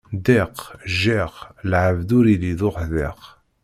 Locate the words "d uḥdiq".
2.59-3.21